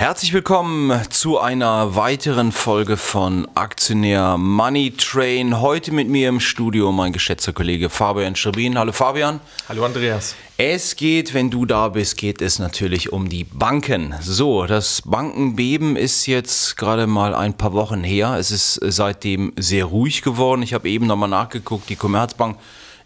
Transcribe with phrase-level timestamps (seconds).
[0.00, 5.60] Herzlich willkommen zu einer weiteren Folge von Aktionär Money Train.
[5.60, 8.78] Heute mit mir im Studio mein geschätzter Kollege Fabian Schrebin.
[8.78, 9.40] Hallo Fabian.
[9.68, 10.36] Hallo Andreas.
[10.56, 14.14] Es geht, wenn du da bist, geht es natürlich um die Banken.
[14.20, 18.36] So, das Bankenbeben ist jetzt gerade mal ein paar Wochen her.
[18.38, 20.62] Es ist seitdem sehr ruhig geworden.
[20.62, 21.88] Ich habe eben nochmal nachgeguckt.
[21.88, 22.56] Die Commerzbank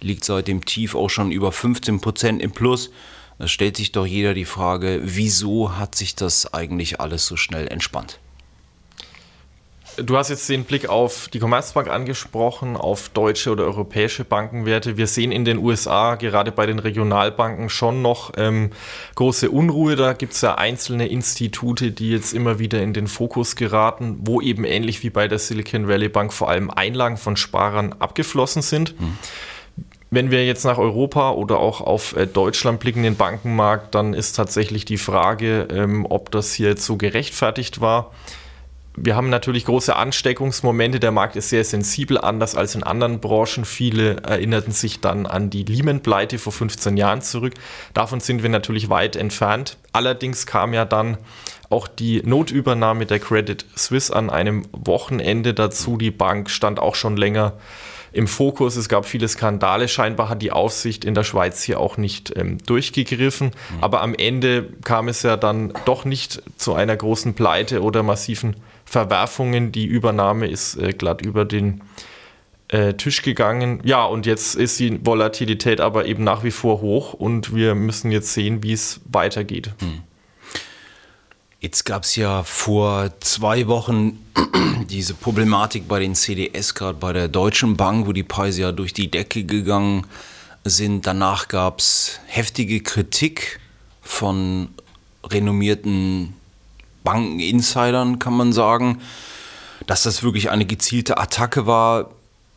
[0.03, 2.91] liegt seit dem Tief auch schon über 15 Prozent im Plus.
[3.43, 7.67] Da stellt sich doch jeder die Frage, wieso hat sich das eigentlich alles so schnell
[7.67, 8.21] entspannt?
[9.97, 14.97] Du hast jetzt den Blick auf die Commerzbank angesprochen, auf deutsche oder europäische Bankenwerte.
[14.97, 18.71] Wir sehen in den USA gerade bei den Regionalbanken schon noch ähm,
[19.17, 19.97] große Unruhe.
[19.97, 24.41] Da gibt es ja einzelne Institute, die jetzt immer wieder in den Fokus geraten, wo
[24.41, 28.91] eben ähnlich wie bei der Silicon Valley Bank vor allem Einlagen von Sparern abgeflossen sind.
[28.91, 29.19] Hm.
[30.13, 34.35] Wenn wir jetzt nach Europa oder auch auf äh, Deutschland blicken, den Bankenmarkt, dann ist
[34.35, 38.13] tatsächlich die Frage, ähm, ob das hier jetzt so gerechtfertigt war.
[38.95, 41.01] Wir haben natürlich große Ansteckungsmomente.
[41.01, 43.65] Der Markt ist sehr sensibel, anders als in anderen Branchen.
[43.65, 47.55] Viele erinnerten sich dann an die Lehman-Pleite vor 15 Jahren zurück.
[47.95, 49.79] Davon sind wir natürlich weit entfernt.
[49.93, 51.17] Allerdings kam ja dann
[51.71, 55.97] auch die Notübernahme der Credit Suisse an einem Wochenende dazu.
[55.97, 57.55] Die Bank stand auch schon länger
[58.13, 58.77] im Fokus.
[58.77, 59.89] Es gab viele Skandale.
[59.89, 63.49] Scheinbar hat die Aufsicht in der Schweiz hier auch nicht ähm, durchgegriffen.
[63.49, 63.83] Mhm.
[63.83, 68.57] Aber am Ende kam es ja dann doch nicht zu einer großen Pleite oder massiven
[68.93, 69.73] Verwerfungen.
[69.73, 71.81] Die Übernahme ist äh, glatt über den
[72.69, 73.81] äh, Tisch gegangen.
[73.85, 78.13] Ja, und jetzt ist die Volatilität aber eben nach wie vor hoch und wir müssen
[78.13, 79.71] jetzt sehen, wie es weitergeht.
[79.81, 80.03] Mhm.
[81.59, 84.19] Jetzt gab es ja vor zwei Wochen
[84.91, 88.93] diese Problematik bei den CDS, gerade bei der Deutschen Bank, wo die Preise ja durch
[88.93, 90.07] die Decke gegangen
[90.65, 91.07] sind.
[91.07, 93.59] Danach gab es heftige Kritik
[94.03, 94.69] von
[95.25, 96.35] renommierten
[97.05, 98.99] Bankeninsidern, kann man sagen,
[99.87, 102.11] dass das wirklich eine gezielte Attacke war.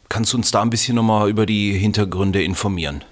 [0.09, 3.03] Kannst du uns da ein bisschen nochmal über die Hintergründe informieren?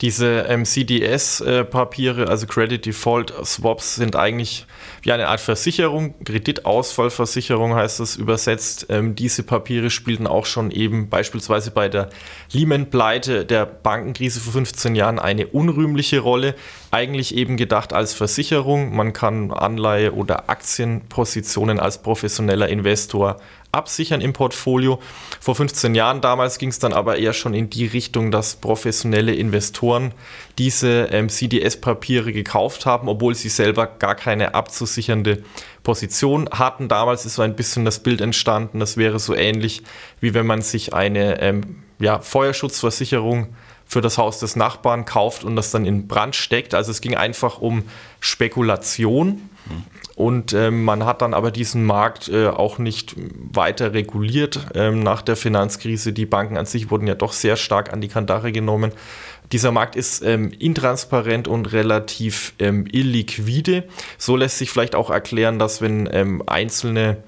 [0.00, 4.64] Diese ähm, CDS-Papiere, also Credit Default Swaps, sind eigentlich
[5.02, 8.86] wie eine Art Versicherung, Kreditausfallversicherung heißt es übersetzt.
[8.90, 12.10] Ähm, diese Papiere spielten auch schon eben beispielsweise bei der
[12.52, 16.54] Lehman-Pleite der Bankenkrise vor 15 Jahren eine unrühmliche Rolle.
[16.92, 18.94] Eigentlich eben gedacht als Versicherung.
[18.94, 23.38] Man kann Anleihe oder Aktienpositionen als professioneller Investor
[23.78, 25.00] absichern im Portfolio.
[25.40, 29.34] Vor 15 Jahren damals ging es dann aber eher schon in die Richtung, dass professionelle
[29.34, 30.12] Investoren
[30.58, 35.42] diese ähm, CDS-Papiere gekauft haben, obwohl sie selber gar keine abzusichernde
[35.82, 36.88] Position hatten.
[36.88, 39.82] Damals ist so ein bisschen das Bild entstanden, das wäre so ähnlich,
[40.20, 43.48] wie wenn man sich eine ähm, ja, Feuerschutzversicherung
[43.86, 46.74] für das Haus des Nachbarn kauft und das dann in Brand steckt.
[46.74, 47.84] Also es ging einfach um
[48.20, 49.48] Spekulation.
[50.18, 53.14] Und ähm, man hat dann aber diesen Markt äh, auch nicht
[53.52, 56.12] weiter reguliert ähm, nach der Finanzkrise.
[56.12, 58.90] Die Banken an sich wurden ja doch sehr stark an die Kandare genommen.
[59.52, 63.84] Dieser Markt ist ähm, intransparent und relativ ähm, illiquide.
[64.18, 67.18] So lässt sich vielleicht auch erklären, dass wenn ähm, einzelne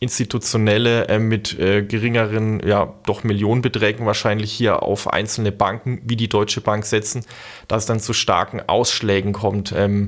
[0.00, 6.30] institutionelle äh, mit äh, geringeren, ja, doch Millionenbeträgen wahrscheinlich hier auf einzelne Banken wie die
[6.30, 7.26] Deutsche Bank setzen,
[7.66, 9.74] dass es dann zu starken Ausschlägen kommt.
[9.76, 10.06] Ähm,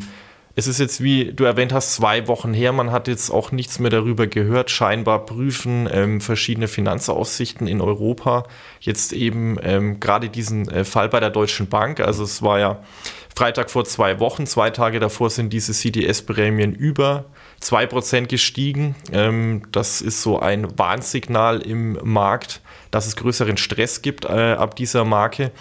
[0.57, 2.73] es ist jetzt, wie du erwähnt hast, zwei Wochen her.
[2.73, 4.71] Man hat jetzt auch nichts mehr darüber gehört.
[4.71, 8.45] Scheinbar prüfen ähm, verschiedene Finanzaussichten in Europa
[8.81, 12.01] jetzt eben ähm, gerade diesen äh, Fall bei der Deutschen Bank.
[12.01, 12.83] Also es war ja
[13.35, 14.47] Freitag vor zwei Wochen.
[14.47, 17.27] Zwei Tage davor sind diese CDS-Prämien über
[17.63, 18.97] 2% gestiegen.
[19.13, 24.75] Ähm, das ist so ein Warnsignal im Markt, dass es größeren Stress gibt äh, ab
[24.75, 25.53] dieser Marke.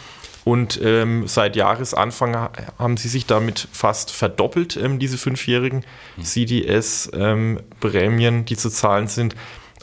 [0.50, 2.50] Und ähm, seit Jahresanfang
[2.80, 5.86] haben sie sich damit fast verdoppelt, ähm, diese fünfjährigen
[6.18, 6.24] mhm.
[6.24, 9.36] CDS-Prämien, ähm, die zu zahlen sind.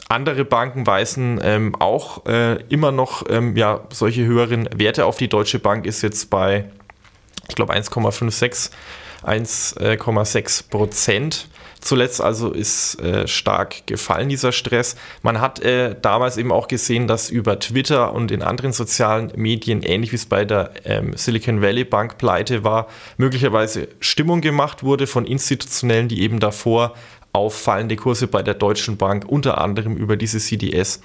[0.09, 5.15] Andere Banken weisen ähm, auch äh, immer noch ähm, ja, solche höheren Werte auf.
[5.15, 6.65] Die Deutsche Bank ist jetzt bei,
[7.47, 8.71] ich glaube, 1,56,
[9.23, 11.47] 1,6 Prozent
[11.87, 14.95] zuletzt also ist äh, stark gefallen, dieser Stress.
[15.21, 19.81] Man hat äh, damals eben auch gesehen, dass über Twitter und in anderen sozialen Medien,
[19.83, 22.87] ähnlich wie es bei der ähm, Silicon Valley Bank pleite war,
[23.17, 26.93] möglicherweise Stimmung gemacht wurde von Institutionellen, die eben davor
[27.33, 31.01] auf fallende Kurse bei der Deutschen Bank unter anderem über diese CDS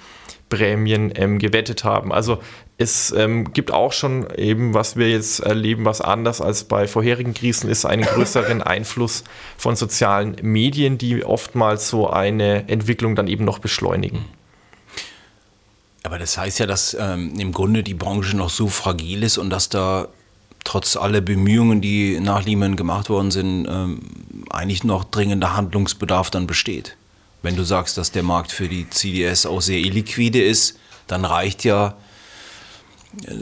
[0.49, 2.11] Prämien ähm, gewettet haben.
[2.11, 2.39] Also
[2.77, 7.33] es ähm, gibt auch schon eben, was wir jetzt erleben, was anders als bei vorherigen
[7.33, 9.23] Krisen ist, einen größeren Einfluss
[9.57, 14.25] von sozialen Medien, die oftmals so eine Entwicklung dann eben noch beschleunigen.
[16.01, 19.49] Aber das heißt ja, dass ähm, im Grunde die Branche noch so fragil ist und
[19.49, 20.09] dass da
[20.63, 24.01] trotz aller Bemühungen, die nach Lehman gemacht worden sind, ähm,
[24.49, 26.97] eigentlich noch dringender Handlungsbedarf dann besteht.
[27.41, 31.63] Wenn du sagst, dass der Markt für die CDS auch sehr illiquide ist, dann reicht
[31.63, 31.95] ja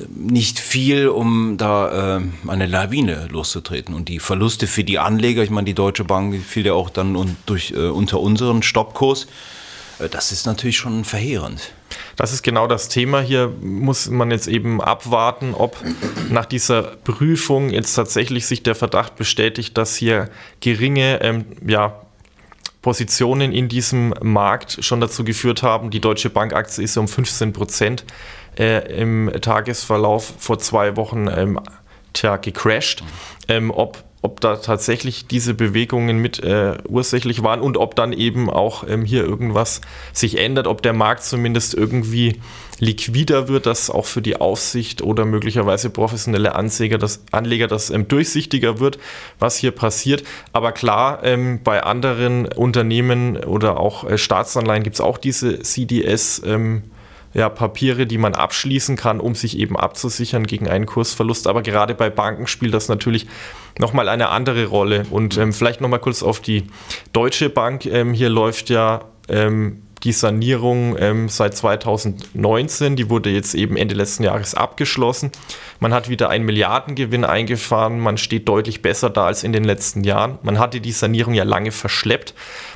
[0.10, 3.96] nicht viel, um da äh, eine Lawine loszutreten.
[3.96, 7.16] Und die Verluste für die Anleger, ich meine, die Deutsche Bank fiel ja auch dann
[7.16, 9.28] un durch, äh, unter unseren Stoppkurs,
[10.00, 11.72] äh, das ist natürlich schon verheerend.
[12.16, 13.22] Das ist genau das Thema.
[13.22, 15.78] Hier muss man jetzt eben abwarten, ob
[16.30, 20.30] nach dieser Prüfung jetzt tatsächlich sich der Verdacht bestätigt, dass hier
[20.60, 22.02] geringe ähm, ja,
[22.82, 25.92] Positionen in diesem Markt schon dazu geführt haben.
[25.92, 28.06] Die Deutsche Bankaktie ist um 15 Prozent
[28.58, 31.60] äh, im Tagesverlauf vor zwei Wochen ähm,
[32.14, 33.04] tja, gecrashed.
[33.48, 38.50] Ähm, ob ob da tatsächlich diese Bewegungen mit äh, ursächlich waren und ob dann eben
[38.50, 39.82] auch ähm, hier irgendwas
[40.14, 42.40] sich ändert, ob der Markt zumindest irgendwie
[42.80, 48.08] liquider wird, dass auch für die Aufsicht oder möglicherweise professionelle Anleger das, Anleger das ähm,
[48.08, 49.00] durchsichtiger wird,
[49.40, 50.24] was hier passiert.
[50.54, 56.42] Aber klar, ähm, bei anderen Unternehmen oder auch äh, Staatsanleihen gibt es auch diese CDS.
[56.46, 56.84] Ähm,
[57.34, 61.48] ja, Papiere, die man abschließen kann, um sich eben abzusichern gegen einen Kursverlust.
[61.48, 63.28] Aber gerade bei Banken spielt das natürlich
[63.80, 65.06] nochmal eine andere Rolle.
[65.10, 66.66] Und ähm, vielleicht nochmal kurz auf die
[67.14, 67.86] Deutsche Bank.
[67.86, 73.96] Ähm, hier läuft ja ähm, die Sanierung ähm, seit 2019, die wurde jetzt eben Ende
[73.96, 75.32] letzten Jahres abgeschlossen.
[75.82, 80.04] Man hat wieder einen Milliardengewinn eingefahren, man steht deutlich besser da als in den letzten
[80.04, 80.38] Jahren.
[80.44, 82.36] Man hatte die Sanierung ja lange verschleppt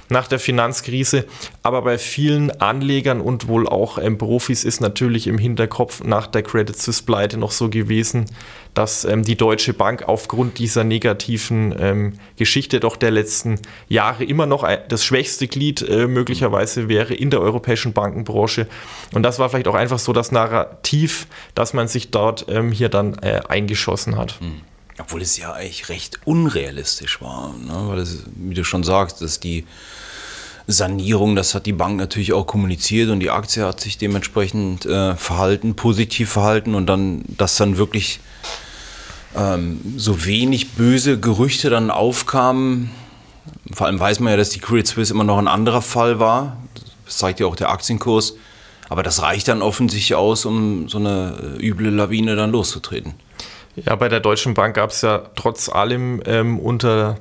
[0.10, 1.26] nach der Finanzkrise.
[1.64, 6.44] Aber bei vielen Anlegern und wohl auch ähm, Profis ist natürlich im Hinterkopf nach der
[6.44, 8.26] Credit Suisse Pleite noch so gewesen,
[8.74, 14.46] dass ähm, die Deutsche Bank aufgrund dieser negativen ähm, Geschichte doch der letzten Jahre immer
[14.46, 18.68] noch das schwächste Glied äh, möglicherweise wäre in der europäischen Bankenbranche.
[19.14, 22.90] Und das war vielleicht auch einfach so das Narrativ, dass man sich dort ähm, hier
[22.96, 24.40] dann äh, eingeschossen hat.
[24.42, 24.62] Mhm.
[24.98, 27.90] Obwohl es ja eigentlich recht unrealistisch war, ne?
[27.90, 29.66] weil es, wie du schon sagst, dass die
[30.68, 35.16] Sanierung, das hat die Bank natürlich auch kommuniziert und die Aktie hat sich dementsprechend äh,
[35.16, 38.20] verhalten, positiv verhalten und dann, dass dann wirklich
[39.36, 42.90] ähm, so wenig böse Gerüchte dann aufkamen.
[43.74, 46.58] Vor allem weiß man ja, dass die Credit Suisse immer noch ein anderer Fall war.
[47.06, 48.36] Das zeigt ja auch der Aktienkurs.
[48.90, 53.14] Aber das reicht dann offensichtlich aus, um so eine äh, üble Lawine dann loszutreten.
[53.76, 57.18] Ja, bei der Deutschen Bank gab es ja trotz allem ähm, unter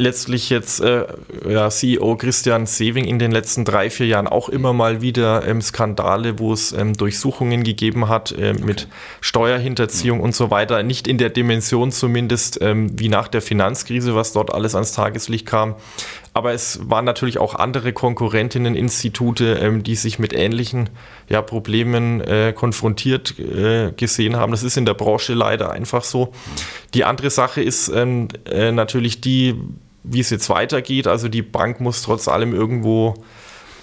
[0.00, 1.06] letztlich jetzt äh,
[1.48, 5.60] ja, CEO Christian Sewing in den letzten drei, vier Jahren auch immer mal wieder ähm,
[5.60, 8.64] Skandale, wo es ähm, Durchsuchungen gegeben hat äh, okay.
[8.64, 8.88] mit
[9.20, 10.24] Steuerhinterziehung mhm.
[10.24, 10.82] und so weiter.
[10.82, 15.46] Nicht in der Dimension zumindest ähm, wie nach der Finanzkrise, was dort alles ans Tageslicht
[15.46, 15.76] kam.
[16.32, 20.88] Aber es waren natürlich auch andere Konkurrentinnen, Institute, ähm, die sich mit ähnlichen
[21.28, 24.52] ja, Problemen äh, konfrontiert äh, gesehen haben.
[24.52, 26.32] Das ist in der Branche leider einfach so.
[26.94, 29.56] Die andere Sache ist ähm, äh, natürlich die,
[30.04, 31.08] wie es jetzt weitergeht.
[31.08, 33.14] Also die Bank muss trotz allem irgendwo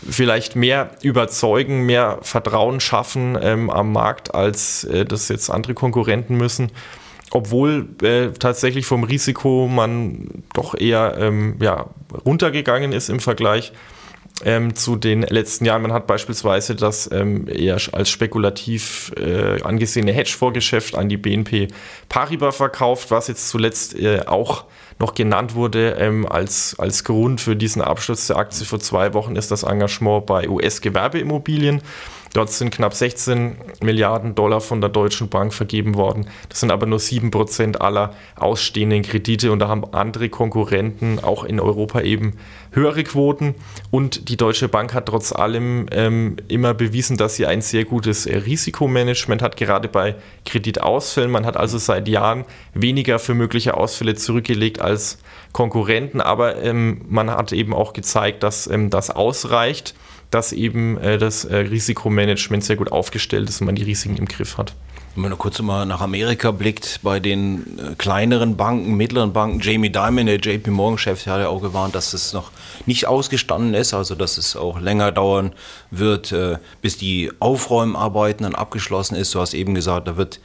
[0.10, 6.38] vielleicht mehr überzeugen, mehr Vertrauen schaffen ähm, am Markt, als äh, das jetzt andere Konkurrenten
[6.38, 6.72] müssen
[7.32, 11.88] obwohl äh, tatsächlich vom Risiko man doch eher ähm, ja,
[12.26, 13.74] runtergegangen ist im Vergleich
[14.46, 15.82] ähm, zu den letzten Jahren.
[15.82, 21.70] Man hat beispielsweise das ähm, eher als spekulativ äh, angesehene Hedgefondsgeschäft an die BNP
[22.10, 24.66] Paribas verkauft, was jetzt zuletzt äh, auch
[25.00, 29.36] noch genannt wurde ähm, als, als Grund für diesen Absturz der Aktie vor zwei Wochen
[29.36, 31.82] ist das Engagement bei US-Gewerbeimmobilien.
[32.38, 36.28] Dort sind knapp 16 Milliarden Dollar von der Deutschen Bank vergeben worden.
[36.50, 41.44] Das sind aber nur 7 Prozent aller ausstehenden Kredite und da haben andere Konkurrenten auch
[41.44, 42.38] in Europa eben
[42.74, 43.56] höhere Quoten.
[43.90, 48.28] Und die Deutsche Bank hat trotz allem ähm, immer bewiesen, dass sie ein sehr gutes
[48.28, 50.14] Risikomanagement hat, gerade bei
[50.46, 51.32] Kreditausfällen.
[51.32, 55.18] Man hat also seit Jahren weniger für mögliche Ausfälle zurückgelegt als
[55.54, 59.96] Konkurrenten, aber ähm, man hat eben auch gezeigt, dass ähm, das ausreicht
[60.32, 64.26] dass eben äh, das äh, Risikomanagement sehr gut aufgestellt ist und man die Risiken im
[64.26, 64.74] Griff hat.
[65.16, 69.90] Wenn man kurz mal nach Amerika blickt, bei den äh, kleineren Banken, mittleren Banken, Jamie
[69.90, 72.52] Dimon, der JP Morgan-Chef, hat ja auch gewarnt, dass es noch
[72.86, 75.54] nicht ausgestanden ist, also dass es auch länger dauern
[75.90, 79.34] wird, äh, bis die Aufräumarbeiten dann abgeschlossen ist.
[79.34, 80.40] Du hast eben gesagt, da wird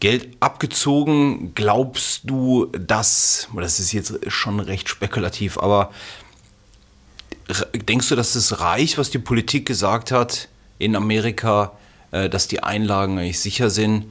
[0.00, 1.52] Geld abgezogen.
[1.54, 5.90] Glaubst du, dass, das ist jetzt schon recht spekulativ, aber
[7.74, 10.48] denkst du, dass es reicht, was die Politik gesagt hat
[10.78, 11.72] in Amerika,
[12.10, 14.06] äh, dass die Einlagen eigentlich sicher sind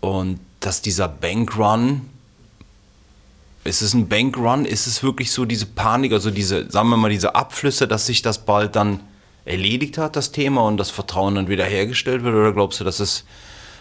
[0.00, 2.02] und dass dieser Bankrun,
[3.64, 7.10] ist es ein Bankrun, ist es wirklich so diese Panik, also diese, sagen wir mal,
[7.10, 9.00] diese Abflüsse, dass sich das bald dann
[9.44, 12.34] erledigt hat, das Thema, und das Vertrauen dann wieder hergestellt wird?
[12.34, 13.24] Oder glaubst du, dass es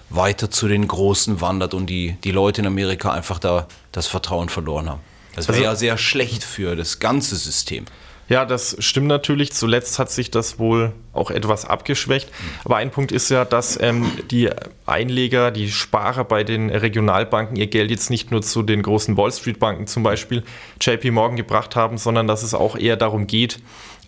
[0.09, 4.49] weiter zu den Großen wandert und die, die Leute in Amerika einfach da das Vertrauen
[4.49, 5.01] verloren haben?
[5.35, 7.85] Das wäre also, ja sehr schlecht für das ganze System.
[8.29, 9.51] Ja, das stimmt natürlich.
[9.53, 12.29] Zuletzt hat sich das wohl auch etwas abgeschwächt.
[12.63, 14.51] Aber ein Punkt ist ja, dass ähm, die
[14.85, 19.31] Einleger, die Sparer bei den Regionalbanken ihr Geld jetzt nicht nur zu den großen Wall
[19.31, 20.43] Street Banken zum Beispiel
[20.79, 23.59] JP Morgan gebracht haben, sondern dass es auch eher darum geht,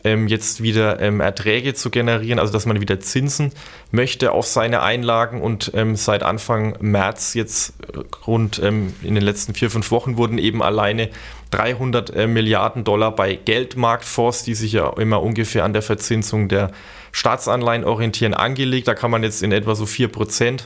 [0.03, 3.51] ähm, jetzt wieder ähm, Erträge zu generieren, also dass man wieder Zinsen
[3.91, 9.23] möchte auf seine Einlagen und ähm, seit Anfang März jetzt äh, rund ähm, in den
[9.23, 11.09] letzten vier, fünf Wochen wurden eben alleine
[11.51, 16.71] 300 äh, Milliarden Dollar bei Geldmarktfonds, die sich ja immer ungefähr an der Verzinsung der
[17.11, 18.87] Staatsanleihen orientieren, angelegt.
[18.87, 20.61] Da kann man jetzt in etwa so 4%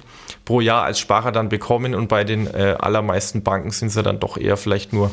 [0.45, 4.19] pro Jahr als Sparer dann bekommen und bei den äh, allermeisten Banken sind ja dann
[4.19, 5.09] doch eher vielleicht nur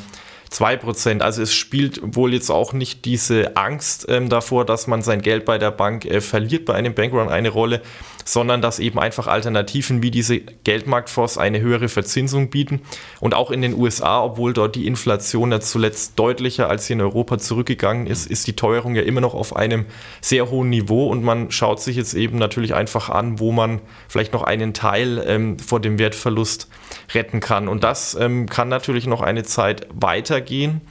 [0.53, 1.21] 2%.
[1.21, 5.45] Also es spielt wohl jetzt auch nicht diese Angst ähm, davor, dass man sein Geld
[5.45, 7.83] bei der Bank äh, verliert bei einem Bankrun eine Rolle,
[8.25, 12.81] sondern dass eben einfach Alternativen wie diese Geldmarktfonds eine höhere Verzinsung bieten.
[13.21, 17.03] Und auch in den USA, obwohl dort die Inflation ja zuletzt deutlicher als hier in
[17.03, 19.87] Europa zurückgegangen ist, ist die Teuerung ja immer noch auf einem
[20.21, 24.33] sehr hohen Niveau und man schaut sich jetzt eben natürlich einfach an, wo man vielleicht
[24.33, 26.69] noch einen Teil ähm, vor dem Wertverlust
[27.15, 27.69] retten kann.
[27.69, 30.83] Und das ähm, kann natürlich noch eine Zeit weitergehen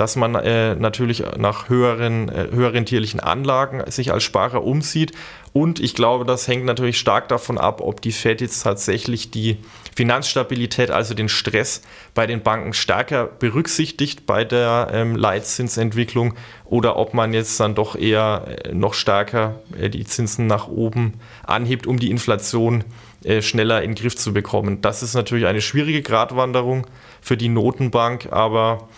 [0.00, 5.12] dass man äh, natürlich nach höheren, äh, höheren tierlichen Anlagen sich als Sparer umsieht.
[5.52, 9.58] Und ich glaube, das hängt natürlich stark davon ab, ob die Fed jetzt tatsächlich die
[9.94, 11.82] Finanzstabilität, also den Stress
[12.14, 16.34] bei den Banken stärker berücksichtigt bei der ähm, Leitzinsentwicklung
[16.64, 21.14] oder ob man jetzt dann doch eher äh, noch stärker äh, die Zinsen nach oben
[21.46, 22.84] anhebt, um die Inflation
[23.24, 24.80] äh, schneller in den Griff zu bekommen.
[24.80, 26.86] Das ist natürlich eine schwierige Gratwanderung
[27.20, 28.88] für die Notenbank, aber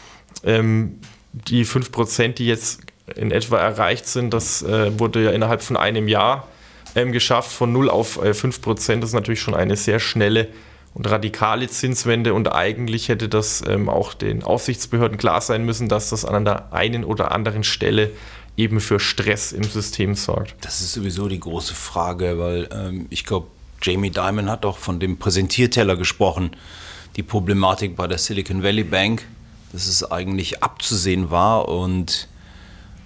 [0.44, 1.00] ähm,
[1.32, 2.82] die 5%, die jetzt
[3.16, 6.46] in etwa erreicht sind, das äh, wurde ja innerhalb von einem Jahr
[6.94, 9.00] ähm, geschafft, von 0 auf äh, 5%.
[9.00, 10.48] Das ist natürlich schon eine sehr schnelle
[10.94, 16.10] und radikale Zinswende und eigentlich hätte das ähm, auch den Aufsichtsbehörden klar sein müssen, dass
[16.10, 18.10] das an der einen oder anderen Stelle
[18.58, 20.54] eben für Stress im System sorgt.
[20.60, 23.46] Das ist sowieso die große Frage, weil ähm, ich glaube,
[23.82, 26.50] Jamie Dimon hat auch von dem Präsentierteller gesprochen,
[27.16, 29.24] die Problematik bei der Silicon Valley Bank
[29.72, 32.28] dass es eigentlich abzusehen war und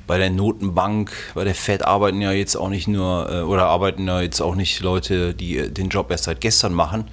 [0.06, 4.06] bei der Notenbank, bei der Fed arbeiten ja jetzt auch nicht nur äh, oder arbeiten
[4.06, 7.08] ja jetzt auch nicht Leute, die äh, den Job erst seit gestern machen.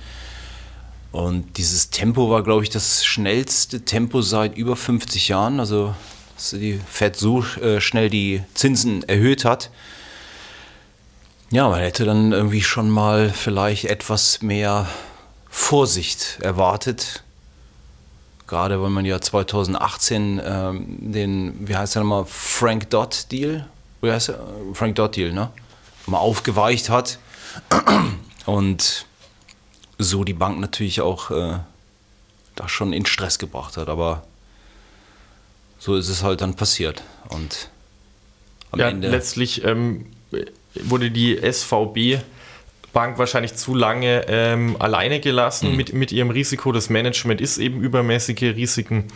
[1.12, 5.60] Und dieses Tempo war, glaube ich, das schnellste Tempo seit über 50 Jahren.
[5.60, 5.94] Also,
[6.36, 9.70] dass die Fed so äh, schnell die Zinsen erhöht hat.
[11.52, 14.88] Ja, man hätte dann irgendwie schon mal vielleicht etwas mehr
[15.50, 17.23] Vorsicht erwartet
[18.54, 23.66] gerade weil man ja 2018 ähm, den, wie heißt der nochmal, Frank Dodd Deal,
[24.02, 24.40] wie heißt der?
[24.76, 25.50] Frank Dodd Deal, ne?
[26.06, 27.18] Mal aufgeweicht hat
[28.46, 29.08] und
[29.98, 31.58] so die Bank natürlich auch äh,
[32.56, 34.24] da schon in Stress gebracht hat, aber
[35.80, 37.70] so ist es halt dann passiert und
[38.70, 40.06] am ja, Ende letztlich ähm,
[40.76, 42.22] wurde die SVB
[42.94, 45.78] Bank wahrscheinlich zu lange ähm, alleine gelassen mhm.
[45.78, 46.72] mit, mit ihrem Risiko.
[46.72, 49.08] Das Management ist eben übermäßige Risiken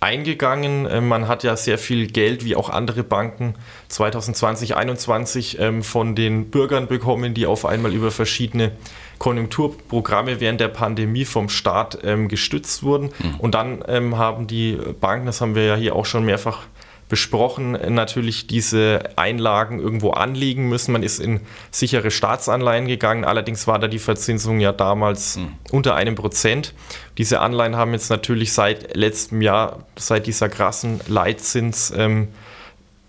[0.00, 0.86] eingegangen.
[0.90, 3.54] Ähm, man hat ja sehr viel Geld, wie auch andere Banken,
[3.88, 8.72] 2020, 2021 ähm, von den Bürgern bekommen, die auf einmal über verschiedene
[9.18, 13.10] Konjunkturprogramme während der Pandemie vom Staat ähm, gestützt wurden.
[13.18, 13.34] Mhm.
[13.38, 16.66] Und dann ähm, haben die Banken, das haben wir ja hier auch schon mehrfach
[17.08, 20.92] besprochen, natürlich diese Einlagen irgendwo anlegen müssen.
[20.92, 25.52] Man ist in sichere Staatsanleihen gegangen, allerdings war da die Verzinsung ja damals mhm.
[25.70, 26.74] unter einem Prozent.
[27.18, 32.28] Diese Anleihen haben jetzt natürlich seit letztem Jahr, seit dieser krassen Leitzins, ähm,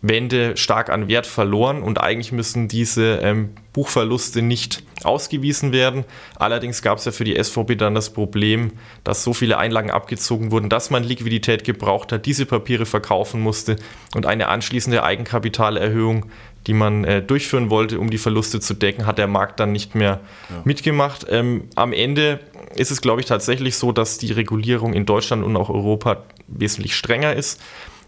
[0.02, 6.06] Wende stark an Wert verloren und eigentlich müssen diese ähm, Buchverluste nicht ausgewiesen werden.
[6.38, 8.72] Allerdings gab es ja für die SVB dann das Problem,
[9.04, 13.78] dass so viele Einlagen abgezogen wurden, dass man Liquidität gebraucht hat, diese Papiere verkaufen musste
[14.16, 16.28] und eine anschließende Eigenkapitalerhöhung,
[16.68, 19.96] die man äh, durchführen wollte, um die Verluste zu decken, hat der Markt dann nicht
[19.96, 20.62] mehr ja.
[20.64, 21.26] mitgemacht.
[21.30, 22.40] Ähm, am Ende
[22.76, 26.96] ist es, glaube ich, tatsächlich so, dass die Regulierung in Deutschland und auch Europa wesentlich
[26.96, 27.62] strenger ist.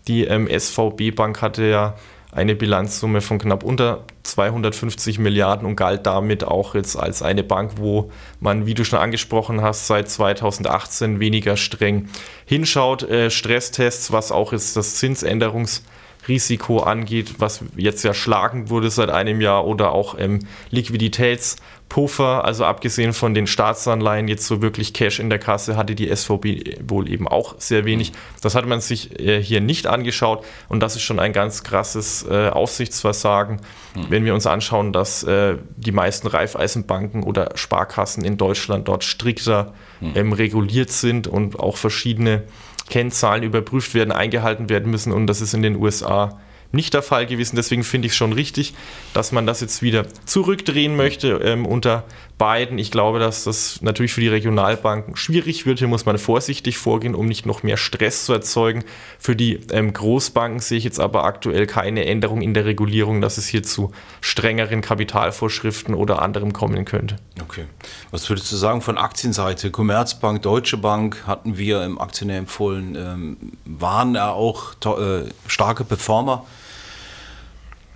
[0.08, 1.96] Die ähm, SVB Bank hatte ja
[2.32, 7.74] eine Bilanzsumme von knapp unter 250 Milliarden und galt damit auch jetzt als eine Bank,
[7.78, 12.10] wo man, wie du schon angesprochen hast, seit 2018 weniger streng
[12.46, 13.04] hinschaut.
[13.04, 15.97] Äh, Stresstests, was auch jetzt das Zinsänderungsrisiko
[16.28, 22.66] Risiko angeht, was jetzt ja schlagend wurde seit einem Jahr oder auch ähm, Liquiditätspuffer, also
[22.66, 27.10] abgesehen von den Staatsanleihen, jetzt so wirklich Cash in der Kasse hatte die SVB wohl
[27.10, 28.12] eben auch sehr wenig.
[28.42, 32.26] Das hat man sich äh, hier nicht angeschaut und das ist schon ein ganz krasses
[32.30, 33.62] äh, Aufsichtsversagen,
[33.96, 34.06] mhm.
[34.10, 39.74] wenn wir uns anschauen, dass äh, die meisten Raiffeisenbanken oder Sparkassen in Deutschland dort strikter
[40.02, 40.12] mhm.
[40.16, 42.44] ähm, reguliert sind und auch verschiedene
[42.90, 46.40] Kennzahlen überprüft werden, eingehalten werden müssen und das ist in den USA
[46.72, 47.56] nicht der Fall gewesen.
[47.56, 48.74] Deswegen finde ich es schon richtig,
[49.14, 52.04] dass man das jetzt wieder zurückdrehen möchte ähm, unter
[52.38, 52.78] beiden.
[52.78, 55.80] Ich glaube, dass das natürlich für die Regionalbanken schwierig wird.
[55.80, 58.84] Hier muss man vorsichtig vorgehen, um nicht noch mehr Stress zu erzeugen.
[59.18, 63.38] Für die ähm, Großbanken sehe ich jetzt aber aktuell keine Änderung in der Regulierung, dass
[63.38, 63.92] es hier zu
[64.22, 67.16] strengeren Kapitalvorschriften oder anderem kommen könnte.
[67.48, 67.66] Okay.
[68.12, 69.72] Was würdest du sagen von Aktienseite?
[69.72, 76.46] Commerzbank, Deutsche Bank hatten wir im Aktionär empfohlen, ähm, waren ja auch äh, starke Performer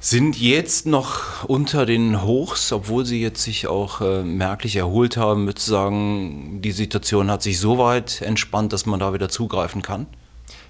[0.03, 5.45] sind jetzt noch unter den Hochs, obwohl sie jetzt sich auch äh, merklich erholt haben,
[5.45, 9.83] würde ich sagen, die Situation hat sich so weit entspannt, dass man da wieder zugreifen
[9.83, 10.07] kann?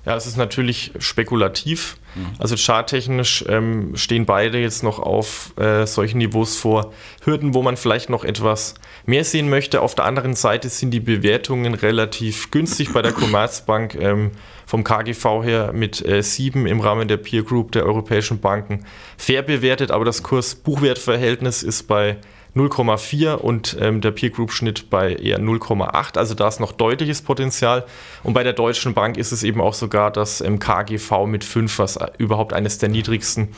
[0.05, 1.97] Ja, es ist natürlich spekulativ.
[2.15, 2.31] Mhm.
[2.39, 6.91] Also charttechnisch ähm, stehen beide jetzt noch auf äh, solchen Niveaus vor
[7.23, 8.73] Hürden, wo man vielleicht noch etwas
[9.05, 9.81] mehr sehen möchte.
[9.81, 13.95] Auf der anderen Seite sind die Bewertungen relativ günstig bei der Commerzbank.
[13.95, 14.31] Ähm,
[14.71, 18.85] vom KGV her mit äh, 7 im Rahmen der Peer Group der europäischen Banken
[19.17, 22.15] fair bewertet, aber das Kurs-Buchwert-Verhältnis ist bei
[22.55, 26.17] 0,4 und ähm, der Peer Group Schnitt bei eher 0,8.
[26.17, 27.85] Also da ist noch deutliches Potenzial.
[28.23, 31.79] Und bei der Deutschen Bank ist es eben auch sogar das ähm, KGV mit 5,
[31.79, 33.49] was überhaupt eines der niedrigsten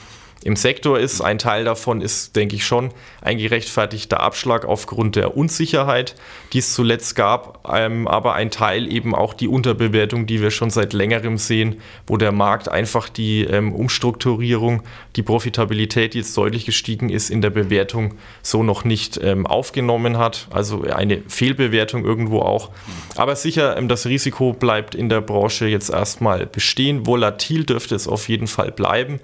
[0.45, 1.21] im Sektor ist.
[1.21, 6.15] Ein Teil davon ist, denke ich, schon ein gerechtfertigter Abschlag aufgrund der Unsicherheit,
[6.51, 10.69] die es zuletzt gab, ähm, aber ein Teil eben auch die Unterbewertung, die wir schon
[10.69, 14.83] seit längerem sehen, wo der Markt einfach die ähm, Umstrukturierung,
[15.15, 20.17] die Profitabilität, die jetzt deutlich gestiegen ist, in der Bewertung so noch nicht ähm, aufgenommen
[20.17, 20.47] hat.
[20.51, 22.71] Also eine Fehlbewertung irgendwo auch.
[23.15, 27.05] Aber sicher, ähm, das Risiko bleibt in der Branche jetzt erstmal bestehen.
[27.05, 29.19] Volatil dürfte es auf jeden Fall bleiben.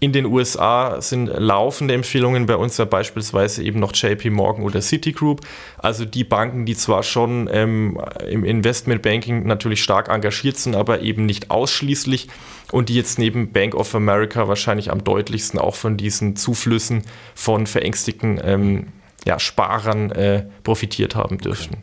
[0.00, 4.80] In den USA sind laufende Empfehlungen bei uns ja beispielsweise eben noch JP Morgan oder
[4.80, 5.40] Citigroup,
[5.78, 11.26] also die Banken, die zwar schon ähm, im Investmentbanking natürlich stark engagiert sind, aber eben
[11.26, 12.28] nicht ausschließlich
[12.70, 17.02] und die jetzt neben Bank of America wahrscheinlich am deutlichsten auch von diesen Zuflüssen
[17.34, 18.86] von verängstigten ähm,
[19.26, 21.74] ja, Sparern äh, profitiert haben dürften.
[21.74, 21.82] Okay.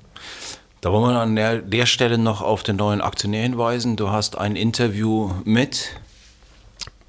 [0.86, 3.96] Da wollen wir an der, der Stelle noch auf den neuen Aktionär hinweisen.
[3.96, 5.90] Du hast ein Interview mit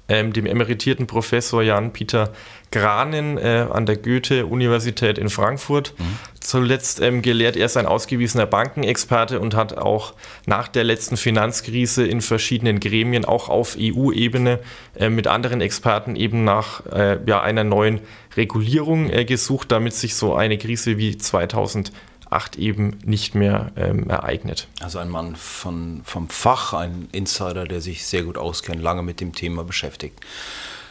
[0.09, 2.31] ähm, dem emeritierten Professor Jan-Peter
[2.71, 5.93] Granen äh, an der Goethe-Universität in Frankfurt.
[5.97, 6.03] Mhm.
[6.39, 10.13] Zuletzt ähm, gelehrt, er ist ein ausgewiesener Bankenexperte und hat auch
[10.45, 14.59] nach der letzten Finanzkrise in verschiedenen Gremien, auch auf EU-Ebene,
[14.97, 18.01] äh, mit anderen Experten eben nach äh, ja, einer neuen
[18.35, 21.91] Regulierung äh, gesucht, damit sich so eine Krise wie 2000
[22.29, 24.67] 8 eben nicht mehr ähm, ereignet.
[24.79, 29.21] Also ein Mann von, vom Fach, ein Insider, der sich sehr gut auskennt, lange mit
[29.21, 30.19] dem Thema beschäftigt.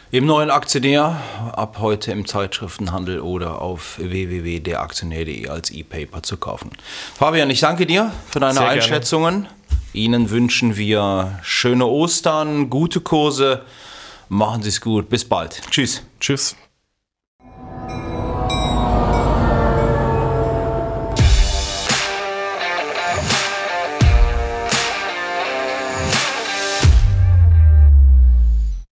[0.09, 1.21] Im neuen Aktionär,
[1.51, 6.71] ab heute im Zeitschriftenhandel oder auf www.deraktionär.de als E-Paper zu kaufen.
[7.15, 9.43] Fabian, ich danke dir für deine sehr Einschätzungen.
[9.43, 9.57] Gerne.
[9.91, 13.63] Ihnen wünschen wir schöne Ostern, gute Kurse.
[14.29, 15.09] Machen Sie es gut.
[15.09, 15.61] Bis bald.
[15.71, 16.03] Tschüss.
[16.19, 16.55] Tschüss.